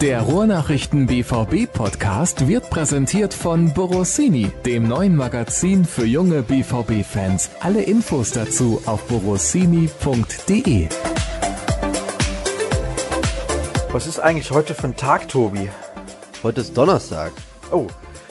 [0.00, 7.50] Der Ruhrnachrichten BVB Podcast wird präsentiert von Borossini, dem neuen Magazin für junge BVB Fans.
[7.60, 10.88] Alle Infos dazu auf borossini.de.
[13.90, 15.68] Was ist eigentlich heute für ein Tag, Tobi?
[16.44, 17.32] Heute ist Donnerstag.
[17.72, 17.88] Oh,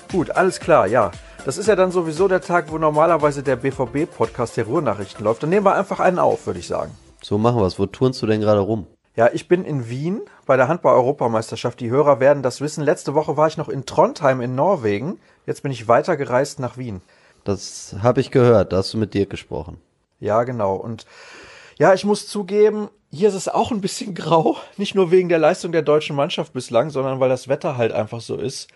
[0.09, 1.11] gut, alles klar, ja.
[1.47, 5.43] Das ist ja dann sowieso der Tag, wo normalerweise der BVB-Podcast der Ruhrnachrichten läuft.
[5.43, 6.91] Dann nehmen wir einfach einen auf, würde ich sagen.
[7.23, 7.79] So machen wir es.
[7.79, 8.85] Wo turnst du denn gerade rum?
[9.15, 11.79] Ja, ich bin in Wien bei der Handball-Europameisterschaft.
[11.79, 12.83] Die Hörer werden das wissen.
[12.83, 15.21] Letzte Woche war ich noch in Trondheim in Norwegen.
[15.45, 16.99] Jetzt bin ich weitergereist nach Wien.
[17.45, 18.73] Das habe ich gehört.
[18.73, 19.77] Da hast du mit dir gesprochen.
[20.19, 20.75] Ja, genau.
[20.75, 21.05] Und
[21.77, 24.57] ja, ich muss zugeben, hier ist es auch ein bisschen grau.
[24.75, 28.19] Nicht nur wegen der Leistung der deutschen Mannschaft bislang, sondern weil das Wetter halt einfach
[28.19, 28.67] so ist.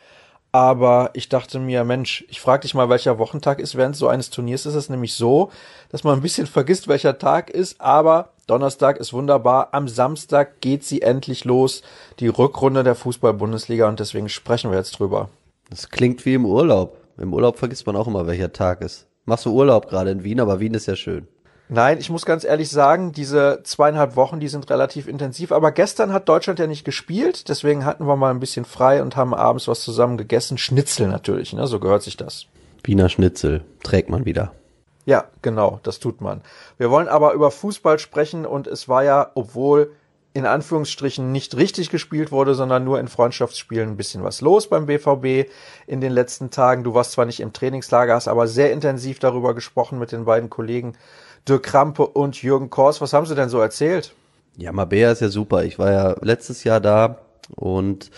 [0.51, 4.29] Aber ich dachte mir, Mensch, ich frage dich mal, welcher Wochentag ist während so eines
[4.29, 4.65] Turniers.
[4.65, 5.49] Ist es nämlich so,
[5.89, 7.79] dass man ein bisschen vergisst, welcher Tag ist.
[7.79, 9.69] Aber Donnerstag ist wunderbar.
[9.71, 11.83] Am Samstag geht sie endlich los,
[12.19, 13.87] die Rückrunde der Fußball-Bundesliga.
[13.87, 15.29] Und deswegen sprechen wir jetzt drüber.
[15.69, 16.97] Das klingt wie im Urlaub.
[17.17, 19.07] Im Urlaub vergisst man auch immer, welcher Tag ist.
[19.25, 21.27] Machst du Urlaub gerade in Wien, aber Wien ist ja schön.
[21.73, 25.53] Nein, ich muss ganz ehrlich sagen, diese zweieinhalb Wochen, die sind relativ intensiv.
[25.53, 29.15] Aber gestern hat Deutschland ja nicht gespielt, deswegen hatten wir mal ein bisschen frei und
[29.15, 30.57] haben abends was zusammen gegessen.
[30.57, 31.65] Schnitzel natürlich, ne?
[31.67, 32.47] so gehört sich das.
[32.83, 34.51] Wiener Schnitzel trägt man wieder.
[35.05, 36.41] Ja, genau, das tut man.
[36.77, 39.93] Wir wollen aber über Fußball sprechen und es war ja, obwohl
[40.33, 44.87] in Anführungsstrichen nicht richtig gespielt wurde, sondern nur in Freundschaftsspielen ein bisschen was los beim
[44.87, 45.49] BVB
[45.87, 46.83] in den letzten Tagen.
[46.83, 50.49] Du warst zwar nicht im Trainingslager, hast aber sehr intensiv darüber gesprochen mit den beiden
[50.49, 50.97] Kollegen
[51.47, 53.01] Dirk Krampe und Jürgen Kors.
[53.01, 54.13] Was haben sie denn so erzählt?
[54.57, 55.63] Ja, Mabea ist ja super.
[55.63, 57.19] Ich war ja letztes Jahr da
[57.55, 58.11] und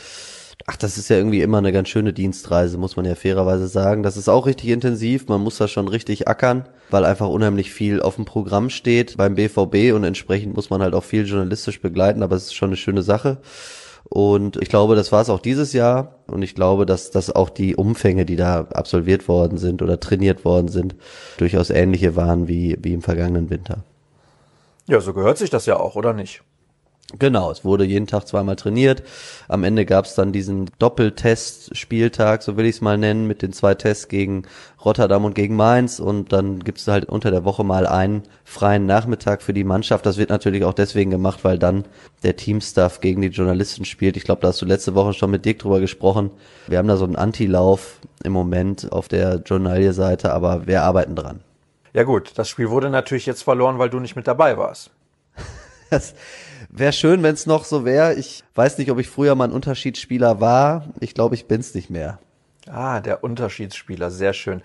[0.66, 4.04] ach, das ist ja irgendwie immer eine ganz schöne Dienstreise, muss man ja fairerweise sagen.
[4.04, 5.28] Das ist auch richtig intensiv.
[5.28, 9.36] Man muss da schon richtig ackern, weil einfach unheimlich viel auf dem Programm steht beim
[9.36, 12.78] BVB und entsprechend muss man halt auch viel journalistisch begleiten, aber es ist schon eine
[12.78, 13.38] schöne Sache.
[14.14, 16.20] Und ich glaube, das war es auch dieses Jahr.
[16.28, 20.46] Und ich glaube, dass, dass auch die Umfänge, die da absolviert worden sind oder trainiert
[20.46, 20.96] worden sind,
[21.38, 23.84] durchaus ähnliche waren wie, wie im vergangenen Winter.
[24.86, 26.44] Ja, so gehört sich das ja auch, oder nicht?
[27.20, 29.04] Genau, es wurde jeden Tag zweimal trainiert.
[29.48, 33.54] Am Ende gab es dann diesen Doppeltest-Spieltag, so will ich es mal nennen, mit den
[33.54, 34.44] zwei Tests gegen
[34.84, 36.00] Rotterdam und gegen Mainz.
[36.00, 40.06] Und dann gibt es halt unter der Woche mal einen freien Nachmittag für die Mannschaft.
[40.08, 41.86] Das wird natürlich auch deswegen gemacht, weil dann
[42.24, 44.18] der Teamstaff gegen die Journalisten spielt.
[44.18, 46.32] Ich glaube, da hast du letzte Woche schon mit Dirk drüber gesprochen.
[46.68, 51.42] Wir haben da so einen Antilauf im Moment auf der Journalie-Seite, aber wir arbeiten dran.
[51.94, 54.90] Ja gut, das Spiel wurde natürlich jetzt verloren, weil du nicht mit dabei warst.
[55.90, 56.16] Das
[56.76, 58.16] wäre schön, wenn es noch so wäre.
[58.16, 60.86] Ich weiß nicht, ob ich früher mal ein Unterschiedsspieler war.
[61.00, 62.20] Ich glaube, ich bin's nicht mehr.
[62.70, 64.62] Ah, der Unterschiedsspieler, sehr schön.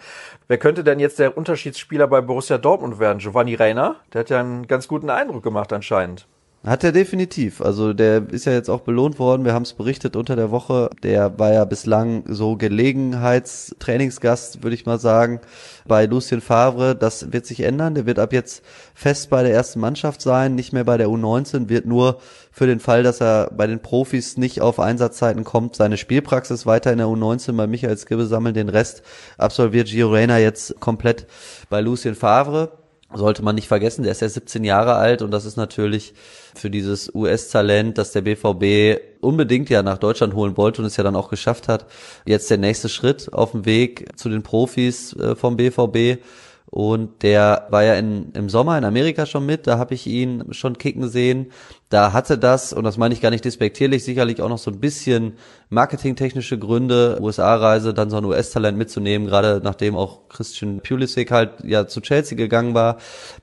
[0.46, 3.19] Wer könnte denn jetzt der Unterschiedsspieler bei Borussia Dortmund werden?
[3.19, 3.96] Giovanni Reiner?
[4.12, 6.26] Der hat ja einen ganz guten Eindruck gemacht anscheinend.
[6.64, 7.60] Hat er definitiv.
[7.60, 9.44] Also der ist ja jetzt auch belohnt worden.
[9.44, 10.91] Wir haben es berichtet unter der Woche.
[11.04, 15.41] Der war ja bislang so Gelegenheitstrainingsgast, würde ich mal sagen,
[15.86, 16.96] bei Lucien Favre.
[16.96, 17.94] Das wird sich ändern.
[17.94, 21.69] Der wird ab jetzt fest bei der ersten Mannschaft sein, nicht mehr bei der U19,
[21.69, 22.19] wird nur
[22.50, 26.90] für den Fall, dass er bei den Profis nicht auf Einsatzzeiten kommt, seine Spielpraxis weiter
[26.90, 28.54] in der U19 bei Michael Skibbe sammeln.
[28.54, 29.04] Den Rest
[29.38, 31.28] absolviert Gio Reyna jetzt komplett
[31.70, 32.78] bei Lucien Favre
[33.14, 36.12] sollte man nicht vergessen, der ist ja 17 Jahre alt und das ist natürlich
[36.54, 41.04] für dieses US-Talent, das der BVB unbedingt ja nach Deutschland holen wollte und es ja
[41.04, 41.86] dann auch geschafft hat,
[42.26, 46.22] jetzt der nächste Schritt auf dem Weg zu den Profis äh, vom BVB.
[46.70, 50.44] Und der war ja in, im Sommer in Amerika schon mit, da habe ich ihn
[50.50, 51.50] schon kicken sehen.
[51.88, 54.78] Da hatte das, und das meine ich gar nicht despektierlich, sicherlich auch noch so ein
[54.78, 55.38] bisschen
[55.71, 61.87] marketingtechnische Gründe, USA-Reise, dann so ein US-Talent mitzunehmen, gerade nachdem auch Christian Pulisic halt ja
[61.87, 62.99] zu Chelsea gegangen war.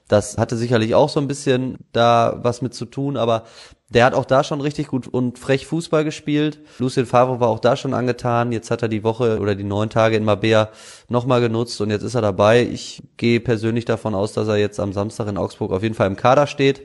[0.08, 3.46] Das hatte sicherlich auch so ein bisschen da was mit zu tun, aber
[3.90, 6.60] der hat auch da schon richtig gut und frech Fußball gespielt.
[6.78, 8.52] Lucien Favre war auch da schon angetan.
[8.52, 10.70] Jetzt hat er die Woche oder die neun Tage in Mabea
[11.08, 12.62] nochmal genutzt und jetzt ist er dabei.
[12.62, 16.08] Ich gehe persönlich davon aus, dass er jetzt am Samstag in Augsburg auf jeden Fall
[16.08, 16.84] im Kader steht.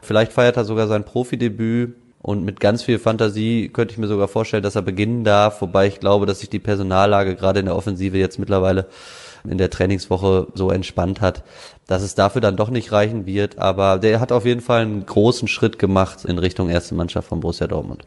[0.00, 4.28] Vielleicht feiert er sogar sein Profidebüt und mit ganz viel Fantasie könnte ich mir sogar
[4.28, 7.76] vorstellen, dass er beginnen darf, wobei ich glaube, dass sich die Personallage gerade in der
[7.76, 8.86] Offensive jetzt mittlerweile
[9.44, 11.44] in der Trainingswoche so entspannt hat,
[11.86, 13.58] dass es dafür dann doch nicht reichen wird.
[13.58, 17.40] Aber der hat auf jeden Fall einen großen Schritt gemacht in Richtung erste Mannschaft von
[17.40, 18.06] Borussia Dortmund.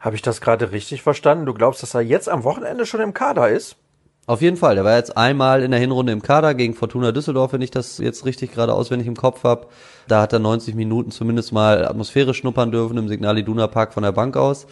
[0.00, 1.46] Habe ich das gerade richtig verstanden?
[1.46, 3.76] Du glaubst, dass er jetzt am Wochenende schon im Kader ist?
[4.24, 4.76] Auf jeden Fall.
[4.76, 7.98] Der war jetzt einmal in der Hinrunde im Kader gegen Fortuna Düsseldorf, wenn ich das
[7.98, 9.66] jetzt richtig gerade auswendig im Kopf habe.
[10.06, 14.04] Da hat er 90 Minuten zumindest mal Atmosphäre schnuppern dürfen im Signal Iduna Park von
[14.04, 14.66] der Bank aus.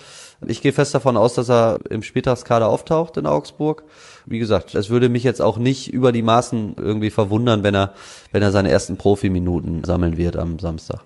[0.46, 3.82] Ich gehe fest davon aus, dass er im Spieltagskader auftaucht in Augsburg.
[4.24, 7.94] Wie gesagt, es würde mich jetzt auch nicht über die Maßen irgendwie verwundern, wenn er,
[8.30, 11.00] wenn er seine ersten Profiminuten sammeln wird am Samstag.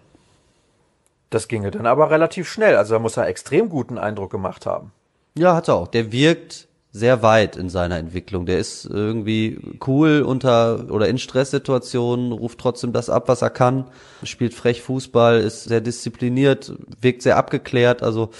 [1.31, 2.76] Das ginge dann aber relativ schnell.
[2.76, 4.93] Also da muss er extrem guten Eindruck gemacht haben.
[5.37, 5.88] Ja, hat er auch.
[5.88, 8.46] Der wirkt sehr weit in seiner Entwicklung.
[8.46, 13.87] Der ist irgendwie cool unter oder in Stresssituationen, ruft trotzdem das ab, was er kann,
[14.23, 18.05] spielt frech Fußball, ist sehr diszipliniert, wirkt sehr abgeklärt.
[18.05, 18.31] Also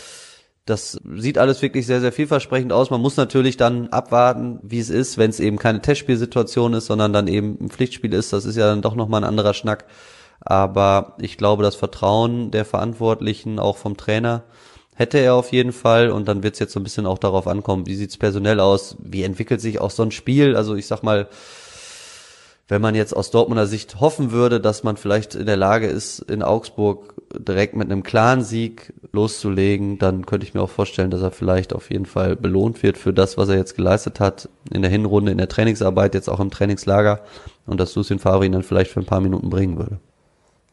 [0.67, 2.91] das sieht alles wirklich sehr, sehr vielversprechend aus.
[2.91, 7.13] Man muss natürlich dann abwarten, wie es ist, wenn es eben keine Testspielsituation ist, sondern
[7.13, 8.33] dann eben ein Pflichtspiel ist.
[8.33, 9.85] Das ist ja dann doch nochmal ein anderer Schnack.
[10.39, 14.45] Aber ich glaube, das Vertrauen der Verantwortlichen, auch vom Trainer,
[14.95, 16.11] hätte er auf jeden Fall.
[16.11, 18.97] Und dann wird es jetzt so ein bisschen auch darauf ankommen, wie sieht's personell aus,
[19.01, 21.29] wie entwickelt sich auch so ein Spiel, also ich sag mal,
[22.67, 26.21] wenn man jetzt aus Dortmunder Sicht hoffen würde, dass man vielleicht in der Lage ist,
[26.21, 31.21] in Augsburg direkt mit einem klaren Sieg loszulegen, dann könnte ich mir auch vorstellen, dass
[31.21, 34.81] er vielleicht auf jeden Fall belohnt wird für das, was er jetzt geleistet hat in
[34.81, 37.21] der Hinrunde, in der Trainingsarbeit, jetzt auch im Trainingslager.
[37.67, 39.99] Und dass Lucien Favre ihn dann vielleicht für ein paar Minuten bringen würde.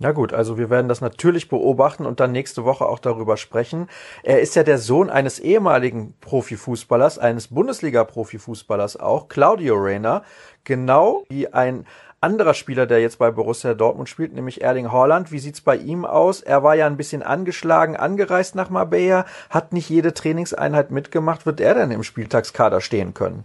[0.04, 3.88] Na gut, also wir werden das natürlich beobachten und dann nächste Woche auch darüber sprechen.
[4.24, 10.24] Er ist ja der Sohn eines ehemaligen Profifußballers, eines Bundesliga-Profifußballers auch, Claudio Reyna,
[10.64, 11.86] genau wie ein
[12.20, 15.32] anderer Spieler, der jetzt bei Borussia Dortmund spielt, nämlich Erling Haaland.
[15.32, 16.42] Wie sieht's bei ihm aus?
[16.42, 21.46] Er war ja ein bisschen angeschlagen, angereist nach Marbella, hat nicht jede Trainingseinheit mitgemacht.
[21.46, 23.44] Wird er denn im Spieltagskader stehen können?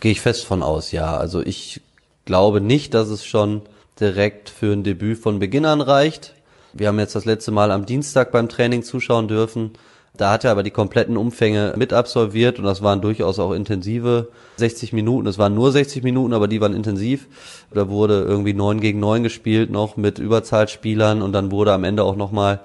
[0.00, 1.18] Gehe ich fest von aus, ja.
[1.18, 1.82] Also ich
[2.24, 3.60] glaube nicht, dass es schon
[4.00, 6.34] direkt für ein Debüt von Beginn an reicht.
[6.72, 9.72] Wir haben jetzt das letzte Mal am Dienstag beim Training zuschauen dürfen.
[10.16, 14.28] Da hat er aber die kompletten Umfänge mit absolviert und das waren durchaus auch intensive
[14.56, 15.26] 60 Minuten.
[15.26, 17.28] Es waren nur 60 Minuten, aber die waren intensiv.
[17.72, 22.02] Da wurde irgendwie 9 gegen 9 gespielt, noch mit Überzahlspielern und dann wurde am Ende
[22.04, 22.60] auch nochmal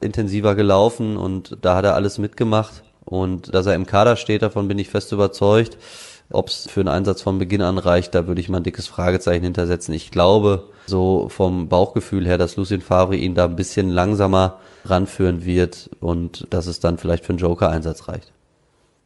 [0.00, 2.82] intensiver gelaufen und da hat er alles mitgemacht.
[3.04, 5.78] Und dass er im Kader steht, davon bin ich fest überzeugt.
[6.30, 8.86] Ob es für einen Einsatz von Beginn an reicht, da würde ich mal ein dickes
[8.86, 9.94] Fragezeichen hintersetzen.
[9.94, 15.44] Ich glaube, so vom Bauchgefühl her, dass Lucien Favre ihn da ein bisschen langsamer ranführen
[15.44, 18.32] wird und dass es dann vielleicht für einen Joker-Einsatz reicht.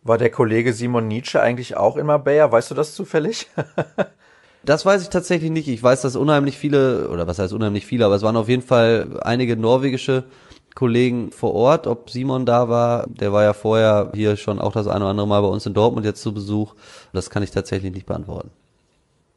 [0.03, 2.51] War der Kollege Simon Nietzsche eigentlich auch in Marbella?
[2.51, 3.49] Weißt du das zufällig?
[4.65, 5.67] Das weiß ich tatsächlich nicht.
[5.67, 8.63] Ich weiß, dass unheimlich viele, oder was heißt unheimlich viele, aber es waren auf jeden
[8.63, 10.23] Fall einige norwegische
[10.75, 13.07] Kollegen vor Ort, ob Simon da war.
[13.09, 15.75] Der war ja vorher hier schon auch das eine oder andere Mal bei uns in
[15.75, 16.75] Dortmund jetzt zu Besuch.
[17.13, 18.51] Das kann ich tatsächlich nicht beantworten.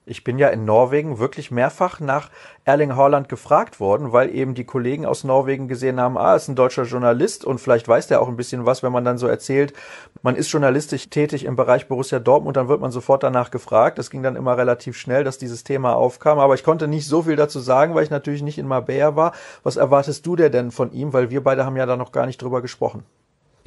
[0.08, 2.30] Ich bin ja in Norwegen wirklich mehrfach nach
[2.64, 6.56] Erling Haaland gefragt worden, weil eben die Kollegen aus Norwegen gesehen haben, ah, ist ein
[6.56, 9.74] deutscher Journalist und vielleicht weiß der auch ein bisschen was, wenn man dann so erzählt,
[10.22, 13.98] man ist journalistisch tätig im Bereich Borussia Dortmund, dann wird man sofort danach gefragt.
[13.98, 17.24] Das ging dann immer relativ schnell, dass dieses Thema aufkam, aber ich konnte nicht so
[17.24, 19.32] viel dazu sagen, weil ich natürlich nicht in Marbella war.
[19.64, 22.28] Was erwartest du dir denn von ihm, weil wir beide haben ja da noch gar
[22.28, 23.04] nicht drüber gesprochen.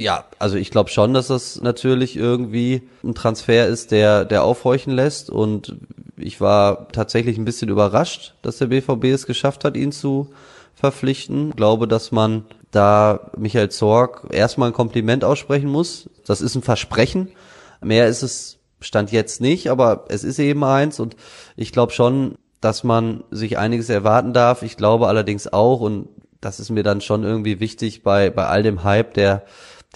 [0.01, 4.93] Ja, also ich glaube schon, dass das natürlich irgendwie ein Transfer ist, der, der aufhorchen
[4.93, 5.29] lässt.
[5.29, 5.77] Und
[6.17, 10.31] ich war tatsächlich ein bisschen überrascht, dass der BVB es geschafft hat, ihn zu
[10.77, 11.51] verpflichten.
[11.51, 16.09] Ich glaube, dass man da Michael Zorg erstmal ein Kompliment aussprechen muss.
[16.25, 17.33] Das ist ein Versprechen.
[17.81, 21.01] Mehr ist es Stand jetzt nicht, aber es ist eben eins.
[21.01, 21.17] Und
[21.57, 24.63] ich glaube schon, dass man sich einiges erwarten darf.
[24.63, 26.09] Ich glaube allerdings auch, und
[26.41, 29.43] das ist mir dann schon irgendwie wichtig bei, bei all dem Hype, der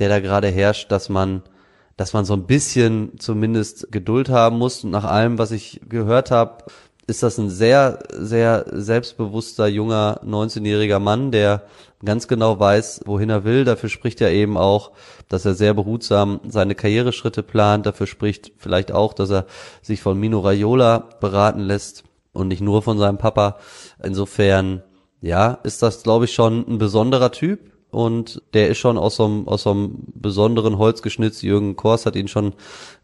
[0.02, 1.43] der da gerade herrscht, dass man
[1.96, 4.82] dass man so ein bisschen zumindest Geduld haben muss.
[4.82, 6.64] Und nach allem, was ich gehört habe,
[7.06, 11.62] ist das ein sehr, sehr selbstbewusster junger 19-jähriger Mann, der
[12.04, 13.64] ganz genau weiß, wohin er will.
[13.64, 14.92] Dafür spricht er eben auch,
[15.28, 17.87] dass er sehr behutsam seine Karriereschritte plant.
[17.87, 19.47] Dafür spricht vielleicht auch, dass er
[19.82, 23.59] sich von Mino Raiola beraten lässt und nicht nur von seinem Papa.
[24.02, 24.82] Insofern,
[25.21, 29.26] ja, ist das, glaube ich, schon ein besonderer Typ und der ist schon aus so
[29.26, 31.42] einem, aus so einem besonderen Holz geschnitzt.
[31.42, 32.54] Jürgen Kors hat ihn schon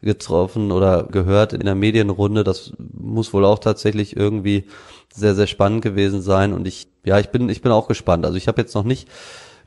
[0.00, 2.42] getroffen oder gehört in der Medienrunde.
[2.42, 4.64] Das muss wohl auch tatsächlich irgendwie
[5.12, 6.54] sehr, sehr spannend gewesen sein.
[6.54, 8.24] Und ich, ja, ich bin, ich bin auch gespannt.
[8.24, 9.08] Also ich habe jetzt noch nicht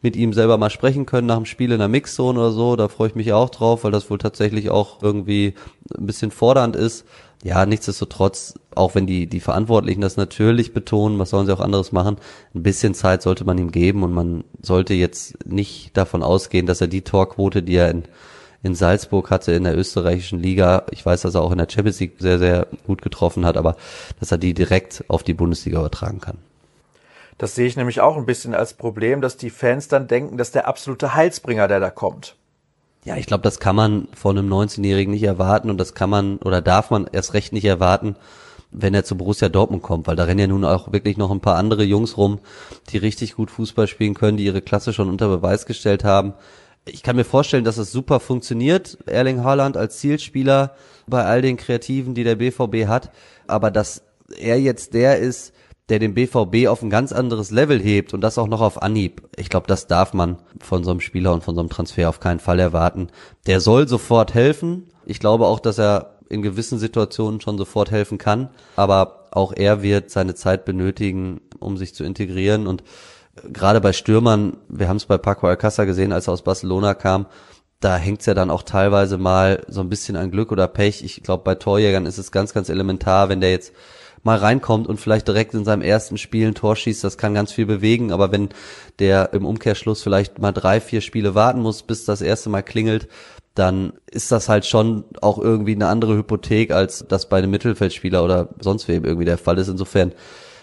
[0.02, 2.76] mit ihm selber mal sprechen können nach dem Spiel in der Mixzone oder so.
[2.76, 5.54] Da freue ich mich auch drauf, weil das wohl tatsächlich auch irgendwie
[5.98, 7.06] ein bisschen fordernd ist
[7.44, 11.92] ja, nichtsdestotrotz, auch wenn die, die Verantwortlichen das natürlich betonen, was sollen sie auch anderes
[11.92, 12.18] machen,
[12.54, 16.82] ein bisschen Zeit sollte man ihm geben und man sollte jetzt nicht davon ausgehen, dass
[16.82, 18.04] er die Torquote, die er in,
[18.62, 22.00] in Salzburg hatte, in der österreichischen Liga, ich weiß, dass er auch in der Champions
[22.00, 23.76] League sehr, sehr gut getroffen hat, aber
[24.20, 26.38] dass er die direkt auf die Bundesliga übertragen kann.
[27.42, 30.52] Das sehe ich nämlich auch ein bisschen als Problem, dass die Fans dann denken, dass
[30.52, 32.36] der absolute Heilsbringer, der da kommt.
[33.04, 36.38] Ja, ich glaube, das kann man von einem 19-Jährigen nicht erwarten und das kann man
[36.38, 38.16] oder darf man erst recht nicht erwarten,
[38.70, 41.40] wenn er zu Borussia Dortmund kommt, weil da rennen ja nun auch wirklich noch ein
[41.40, 42.38] paar andere Jungs rum,
[42.92, 46.36] die richtig gut Fußball spielen können, die ihre Klasse schon unter Beweis gestellt haben.
[46.86, 50.76] Ich kann mir vorstellen, dass es super funktioniert, Erling Haaland als Zielspieler
[51.08, 53.10] bei all den Kreativen, die der BVB hat,
[53.48, 54.04] aber dass
[54.38, 55.54] er jetzt der ist,
[55.90, 59.28] der den BVB auf ein ganz anderes Level hebt und das auch noch auf Anhieb.
[59.36, 62.20] Ich glaube, das darf man von so einem Spieler und von so einem Transfer auf
[62.20, 63.08] keinen Fall erwarten.
[63.48, 64.88] Der soll sofort helfen.
[65.06, 69.82] Ich glaube auch, dass er in gewissen Situationen schon sofort helfen kann, aber auch er
[69.82, 72.84] wird seine Zeit benötigen, um sich zu integrieren und
[73.52, 77.28] gerade bei Stürmern, wir haben es bei Paco Alcázar gesehen, als er aus Barcelona kam,
[77.80, 81.04] da hängt's ja dann auch teilweise mal so ein bisschen an Glück oder Pech.
[81.04, 83.74] Ich glaube, bei Torjägern ist es ganz, ganz elementar, wenn der jetzt
[84.24, 87.52] mal reinkommt und vielleicht direkt in seinem ersten Spiel ein Tor schießt, das kann ganz
[87.52, 88.50] viel bewegen, aber wenn
[89.00, 93.08] der im Umkehrschluss vielleicht mal drei, vier Spiele warten muss, bis das erste Mal klingelt,
[93.56, 98.24] dann ist das halt schon auch irgendwie eine andere Hypothek, als das bei einem Mittelfeldspieler
[98.24, 99.68] oder sonst wem irgendwie der Fall ist.
[99.68, 100.14] Insofern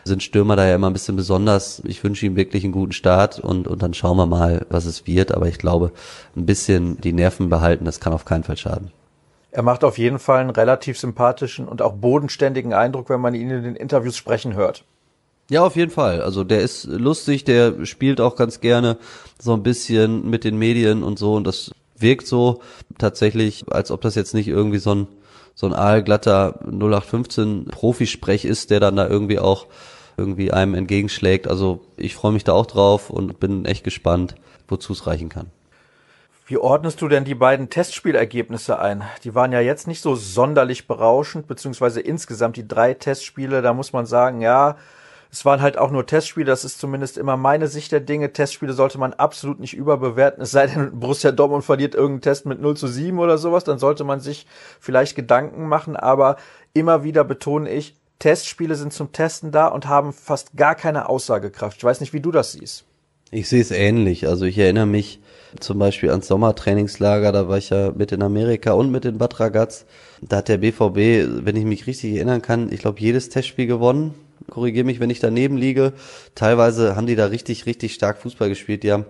[0.04, 1.82] sind Stürmer da ja immer ein bisschen besonders.
[1.84, 5.06] Ich wünsche ihm wirklich einen guten Start und, und dann schauen wir mal, was es
[5.06, 5.32] wird.
[5.32, 5.92] Aber ich glaube,
[6.34, 8.90] ein bisschen die Nerven behalten, das kann auf keinen Fall schaden.
[9.58, 13.50] Er macht auf jeden Fall einen relativ sympathischen und auch bodenständigen Eindruck, wenn man ihn
[13.50, 14.84] in den Interviews sprechen hört.
[15.50, 16.22] Ja, auf jeden Fall.
[16.22, 18.98] Also der ist lustig, der spielt auch ganz gerne
[19.36, 22.60] so ein bisschen mit den Medien und so und das wirkt so
[22.98, 25.08] tatsächlich, als ob das jetzt nicht irgendwie so ein
[25.56, 29.66] so ein aalglatter 0815 Profisprech ist, der dann da irgendwie auch
[30.16, 31.48] irgendwie einem entgegenschlägt.
[31.48, 34.36] Also ich freue mich da auch drauf und bin echt gespannt,
[34.68, 35.50] wozu es reichen kann.
[36.48, 39.04] Wie ordnest du denn die beiden Testspielergebnisse ein?
[39.22, 43.92] Die waren ja jetzt nicht so sonderlich berauschend, beziehungsweise insgesamt die drei Testspiele, da muss
[43.92, 44.78] man sagen, ja,
[45.30, 48.32] es waren halt auch nur Testspiele, das ist zumindest immer meine Sicht der Dinge.
[48.32, 52.62] Testspiele sollte man absolut nicht überbewerten, es sei denn, Borussia Dortmund verliert irgendeinen Test mit
[52.62, 54.46] 0 zu 7 oder sowas, dann sollte man sich
[54.80, 56.38] vielleicht Gedanken machen, aber
[56.72, 61.76] immer wieder betone ich, Testspiele sind zum Testen da und haben fast gar keine Aussagekraft.
[61.76, 62.86] Ich weiß nicht, wie du das siehst.
[63.30, 64.26] Ich sehe es ähnlich.
[64.26, 65.20] Also ich erinnere mich
[65.60, 69.38] zum Beispiel ans Sommertrainingslager, da war ich ja mit in Amerika und mit in Bad.
[70.20, 74.14] Da hat der BVB, wenn ich mich richtig erinnern kann, ich glaube jedes Testspiel gewonnen.
[74.50, 75.92] Korrigiere mich, wenn ich daneben liege.
[76.34, 78.82] Teilweise haben die da richtig, richtig stark Fußball gespielt.
[78.82, 79.04] Die haben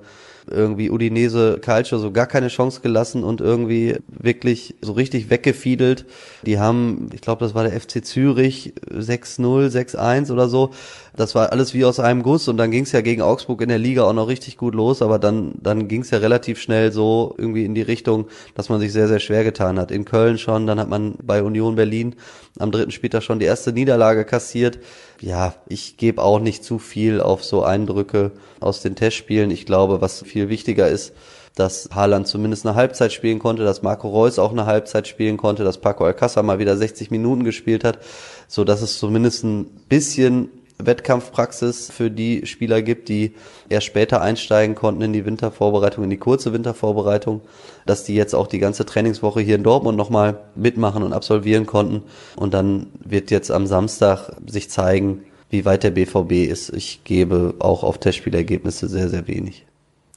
[0.50, 6.06] irgendwie Udinese Calcio so gar keine Chance gelassen und irgendwie wirklich so richtig weggefiedelt.
[6.44, 10.70] Die haben, ich glaube, das war der FC Zürich 6-0, 6-1 oder so.
[11.16, 13.68] Das war alles wie aus einem Guss und dann ging es ja gegen Augsburg in
[13.68, 16.92] der Liga auch noch richtig gut los, aber dann, dann ging es ja relativ schnell
[16.92, 19.90] so irgendwie in die Richtung, dass man sich sehr, sehr schwer getan hat.
[19.90, 22.14] In Köln schon, dann hat man bei Union Berlin
[22.58, 24.78] am dritten Spieltag schon die erste Niederlage kassiert.
[25.20, 29.50] Ja, ich gebe auch nicht zu viel auf so Eindrücke aus den Testspielen.
[29.50, 31.12] Ich glaube, was viel wichtiger ist,
[31.54, 35.64] dass Haaland zumindest eine Halbzeit spielen konnte, dass Marco Reus auch eine Halbzeit spielen konnte,
[35.64, 37.98] dass Paco Alcázar mal wieder 60 Minuten gespielt hat,
[38.46, 43.34] so dass es zumindest ein bisschen Wettkampfpraxis für die Spieler gibt, die
[43.68, 47.40] erst später einsteigen konnten in die Wintervorbereitung, in die kurze Wintervorbereitung,
[47.84, 52.02] dass die jetzt auch die ganze Trainingswoche hier in Dortmund nochmal mitmachen und absolvieren konnten.
[52.36, 56.70] Und dann wird jetzt am Samstag sich zeigen, wie weit der BVB ist.
[56.70, 59.67] Ich gebe auch auf Testspielergebnisse sehr, sehr wenig.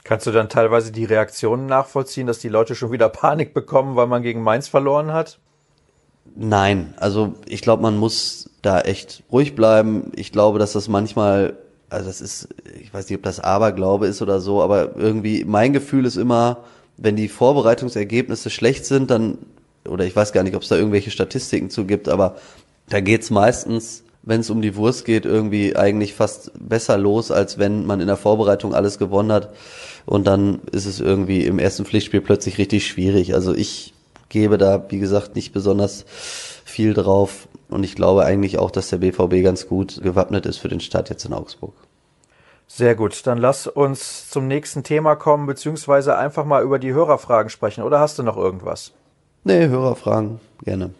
[0.04, 4.08] Kannst du dann teilweise die Reaktionen nachvollziehen, dass die Leute schon wieder Panik bekommen, weil
[4.08, 5.38] man gegen Mainz verloren hat?
[6.34, 10.10] Nein, also ich glaube, man muss da echt ruhig bleiben.
[10.16, 12.48] Ich glaube, dass das manchmal, also das ist,
[12.80, 16.64] ich weiß nicht, ob das Aberglaube ist oder so, aber irgendwie mein Gefühl ist immer,
[16.96, 19.38] wenn die Vorbereitungsergebnisse schlecht sind, dann,
[19.88, 22.36] oder ich weiß gar nicht, ob es da irgendwelche Statistiken zu gibt, aber
[22.88, 27.58] da geht's meistens, wenn es um die Wurst geht, irgendwie eigentlich fast besser los, als
[27.58, 29.52] wenn man in der Vorbereitung alles gewonnen hat.
[30.06, 33.34] Und dann ist es irgendwie im ersten Pflichtspiel plötzlich richtig schwierig.
[33.34, 33.94] Also ich
[34.28, 36.04] gebe da, wie gesagt, nicht besonders
[36.64, 37.48] viel drauf.
[37.68, 41.10] Und ich glaube eigentlich auch, dass der BVB ganz gut gewappnet ist für den Start
[41.10, 41.74] jetzt in Augsburg.
[42.66, 47.50] Sehr gut, dann lass uns zum nächsten Thema kommen, beziehungsweise einfach mal über die Hörerfragen
[47.50, 47.82] sprechen.
[47.84, 48.92] Oder hast du noch irgendwas?
[49.44, 50.94] Nee, Hörerfragen, gerne.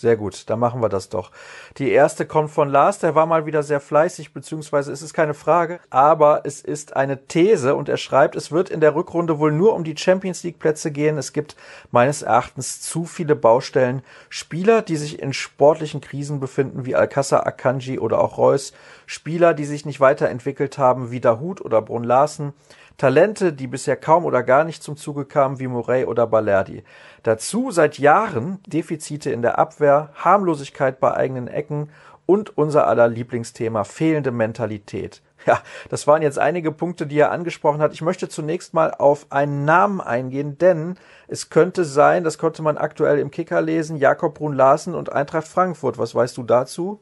[0.00, 1.32] Sehr gut, dann machen wir das doch.
[1.78, 5.34] Die erste kommt von Lars, der war mal wieder sehr fleißig, beziehungsweise es ist keine
[5.34, 9.50] Frage, aber es ist eine These und er schreibt, es wird in der Rückrunde wohl
[9.50, 11.18] nur um die Champions League Plätze gehen.
[11.18, 11.56] Es gibt
[11.90, 14.02] meines Erachtens zu viele Baustellen.
[14.28, 18.74] Spieler, die sich in sportlichen Krisen befinden, wie Alcázar, Akanji oder auch Reus.
[19.04, 22.52] Spieler, die sich nicht weiterentwickelt haben, wie Dahut oder Brun Larsen.
[22.98, 26.82] Talente, die bisher kaum oder gar nicht zum Zuge kamen, wie Morey oder Balerdi.
[27.22, 31.90] Dazu seit Jahren Defizite in der Abwehr, Harmlosigkeit bei eigenen Ecken
[32.26, 35.22] und unser aller Lieblingsthema fehlende Mentalität.
[35.46, 37.92] Ja, das waren jetzt einige Punkte, die er angesprochen hat.
[37.92, 40.96] Ich möchte zunächst mal auf einen Namen eingehen, denn
[41.28, 45.46] es könnte sein, das konnte man aktuell im Kicker lesen, Jakob Brun Larsen und Eintracht
[45.46, 45.96] Frankfurt.
[45.98, 47.00] Was weißt du dazu?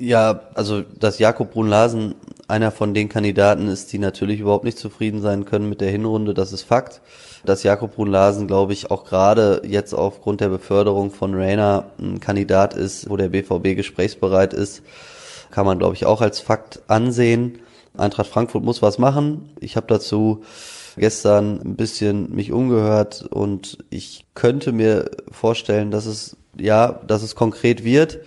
[0.00, 2.14] Ja, also dass Jakob Brun-Larsen
[2.48, 6.32] einer von den Kandidaten ist, die natürlich überhaupt nicht zufrieden sein können mit der Hinrunde,
[6.32, 7.02] das ist Fakt.
[7.44, 12.72] Dass Jakob Brun-Larsen, glaube ich, auch gerade jetzt aufgrund der Beförderung von Rainer ein Kandidat
[12.72, 14.82] ist, wo der BVB gesprächsbereit ist,
[15.50, 17.58] kann man, glaube ich, auch als Fakt ansehen.
[17.94, 19.50] Eintracht Frankfurt muss was machen.
[19.60, 20.42] Ich habe dazu
[20.96, 27.34] gestern ein bisschen mich umgehört und ich könnte mir vorstellen, dass es ja, dass es
[27.34, 28.20] konkret wird.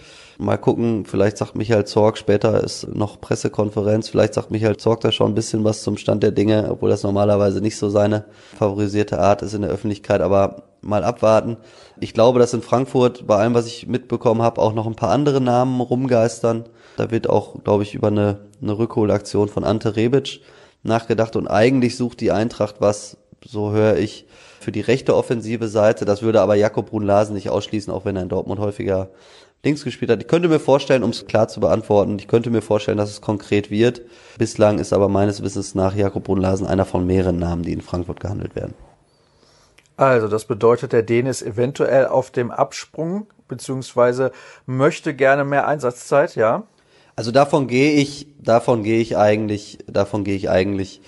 [0.44, 5.14] Mal gucken, vielleicht sagt Michael Zorg, später ist noch Pressekonferenz, vielleicht sagt Michael Zorg da
[5.14, 8.26] schon ein bisschen was zum Stand der Dinge, obwohl das normalerweise nicht so seine
[8.58, 11.56] favorisierte Art ist in der Öffentlichkeit, aber mal abwarten.
[12.02, 15.12] Ich glaube, dass in Frankfurt, bei allem, was ich mitbekommen habe, auch noch ein paar
[15.12, 16.66] andere Namen rumgeistern.
[16.98, 20.42] Da wird auch, glaube ich, über eine, eine Rückholaktion von Ante Rebic
[20.84, 24.26] nachgedacht und eigentlich sucht die Eintracht was, so höre ich,
[24.60, 26.04] für die rechte offensive Seite.
[26.04, 29.10] Das würde aber Jakob Brun-Larsen nicht ausschließen, auch wenn er in Dortmund häufiger
[29.64, 30.22] links gespielt hat.
[30.22, 33.22] Ich könnte mir vorstellen, um es klar zu beantworten, ich könnte mir vorstellen, dass es
[33.22, 34.02] konkret wird.
[34.38, 38.20] Bislang ist aber meines Wissens nach Jakob Brunlasen einer von mehreren Namen, die in Frankfurt
[38.20, 38.74] gehandelt werden.
[39.96, 44.32] Also, das bedeutet, der Däne ist eventuell auf dem Absprung, beziehungsweise
[44.66, 46.64] möchte gerne mehr Einsatzzeit, ja?
[47.16, 51.00] Also davon gehe ich, davon gehe ich eigentlich, davon gehe ich eigentlich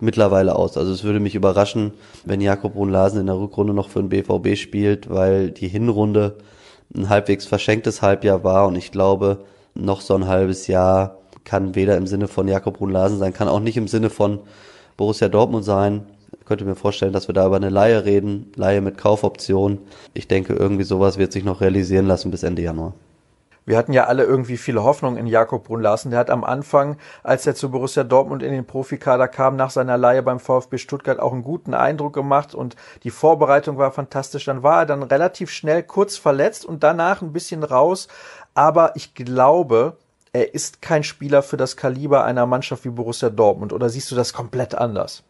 [0.00, 0.78] mittlerweile aus.
[0.78, 1.92] Also es würde mich überraschen,
[2.24, 6.38] wenn Jakob Brunlasen in der Rückrunde noch für den BVB spielt, weil die Hinrunde
[6.94, 9.44] ein halbwegs verschenktes Halbjahr war und ich glaube,
[9.74, 13.60] noch so ein halbes Jahr kann weder im Sinne von Jakob Brun-Larsen sein, kann auch
[13.60, 14.40] nicht im Sinne von
[14.96, 16.06] Borussia Dortmund sein.
[16.38, 19.78] Ich könnte mir vorstellen, dass wir da über eine Laie reden, Laie mit Kaufoption.
[20.14, 22.94] Ich denke, irgendwie sowas wird sich noch realisieren lassen bis Ende Januar
[23.64, 26.10] wir hatten ja alle irgendwie viele Hoffnung in Jakob Brun Larsen.
[26.10, 29.96] Der hat am Anfang, als er zu Borussia Dortmund in den Profikader kam, nach seiner
[29.96, 34.46] Leihe beim VfB Stuttgart auch einen guten Eindruck gemacht und die Vorbereitung war fantastisch.
[34.46, 38.08] Dann war er dann relativ schnell kurz verletzt und danach ein bisschen raus.
[38.54, 39.96] Aber ich glaube,
[40.32, 43.72] er ist kein Spieler für das Kaliber einer Mannschaft wie Borussia Dortmund.
[43.72, 45.22] Oder siehst du das komplett anders?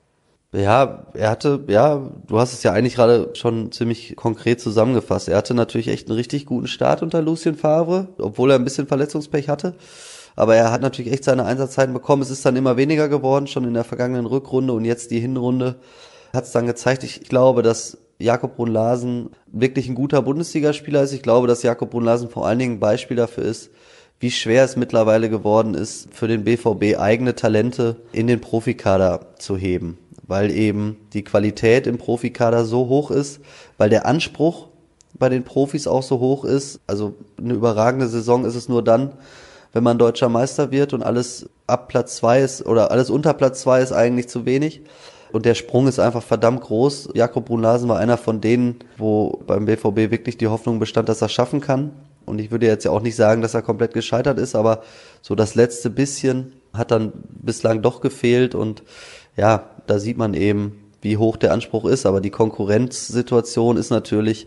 [0.55, 5.29] Ja, er hatte, ja, du hast es ja eigentlich gerade schon ziemlich konkret zusammengefasst.
[5.29, 8.87] Er hatte natürlich echt einen richtig guten Start unter Lucien Favre, obwohl er ein bisschen
[8.87, 9.75] Verletzungspech hatte.
[10.37, 12.21] Aber er hat natürlich echt seine Einsatzzeiten bekommen.
[12.21, 15.77] Es ist dann immer weniger geworden, schon in der vergangenen Rückrunde und jetzt die Hinrunde
[16.35, 17.03] hat es dann gezeigt.
[17.03, 21.13] Ich glaube, dass Jakob Brunn-Larsen wirklich ein guter Bundesligaspieler ist.
[21.13, 23.71] Ich glaube, dass Jakob Brunn-Larsen vor allen Dingen ein Beispiel dafür ist,
[24.21, 29.57] wie schwer es mittlerweile geworden ist, für den BVB eigene Talente in den Profikader zu
[29.57, 33.41] heben weil eben die Qualität im Profikader so hoch ist,
[33.79, 34.69] weil der Anspruch
[35.19, 36.81] bei den Profis auch so hoch ist.
[36.87, 39.13] Also eine überragende Saison ist es nur dann,
[39.73, 43.63] wenn man deutscher Meister wird und alles ab Platz zwei ist oder alles unter Platz
[43.63, 44.83] zwei ist eigentlich zu wenig.
[45.33, 47.11] Und der Sprung ist einfach verdammt groß.
[47.15, 51.31] Jakob Brunlasen war einer von denen, wo beim BVB wirklich die Hoffnung bestand, dass er
[51.31, 51.93] schaffen kann.
[52.27, 54.83] Und ich würde jetzt ja auch nicht sagen, dass er komplett gescheitert ist, aber
[55.23, 58.83] so das letzte bisschen hat dann bislang doch gefehlt und
[59.37, 64.47] ja, da sieht man eben, wie hoch der Anspruch ist, aber die Konkurrenzsituation ist natürlich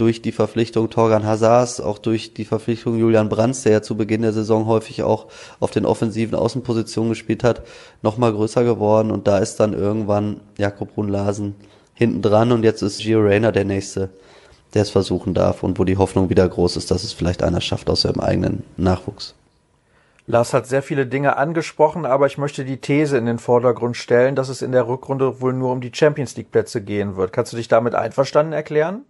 [0.00, 4.22] durch die Verpflichtung Torgan Hazars, auch durch die Verpflichtung Julian Brands, der ja zu Beginn
[4.22, 5.26] der Saison häufig auch
[5.60, 7.62] auf den offensiven Außenpositionen gespielt hat,
[8.00, 9.10] nochmal größer geworden.
[9.10, 11.54] Und da ist dann irgendwann Jakob Brunlasen
[11.92, 12.50] hinten dran.
[12.50, 14.08] Und jetzt ist Gio Reyna der Nächste,
[14.72, 17.60] der es versuchen darf und wo die Hoffnung wieder groß ist, dass es vielleicht einer
[17.60, 19.34] schafft aus seinem eigenen Nachwuchs.
[20.30, 24.36] Lars hat sehr viele Dinge angesprochen, aber ich möchte die These in den Vordergrund stellen,
[24.36, 27.32] dass es in der Rückrunde wohl nur um die Champions League Plätze gehen wird.
[27.32, 29.02] Kannst du dich damit einverstanden erklären?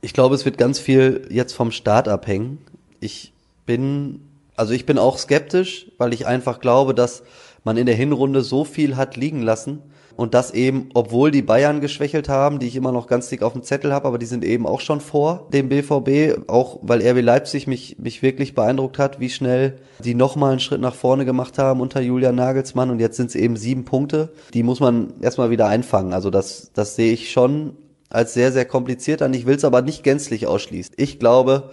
[0.00, 2.58] Ich glaube, es wird ganz viel jetzt vom Start abhängen.
[3.00, 3.32] Ich
[3.64, 4.20] bin,
[4.54, 7.22] also ich bin auch skeptisch, weil ich einfach glaube, dass
[7.64, 9.82] man in der Hinrunde so viel hat liegen lassen
[10.16, 13.52] und das eben, obwohl die Bayern geschwächelt haben, die ich immer noch ganz dick auf
[13.52, 17.22] dem Zettel habe, aber die sind eben auch schon vor dem BVB, auch weil RB
[17.22, 21.58] Leipzig mich, mich wirklich beeindruckt hat, wie schnell die nochmal einen Schritt nach vorne gemacht
[21.58, 24.32] haben unter Julian Nagelsmann und jetzt sind es eben sieben Punkte.
[24.54, 26.14] Die muss man erstmal wieder einfangen.
[26.14, 27.76] Also das, das sehe ich schon
[28.08, 29.34] als sehr, sehr kompliziert an.
[29.34, 30.94] Ich will es aber nicht gänzlich ausschließen.
[30.96, 31.70] Ich glaube,